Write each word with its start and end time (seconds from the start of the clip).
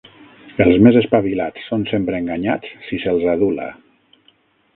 Els 0.63 0.79
més 0.87 0.95
espavilats 1.01 1.67
són 1.73 1.85
sempre 1.91 2.17
enganyats 2.21 2.73
si 2.89 3.01
se'ls 3.05 3.29
adula; 3.37 3.69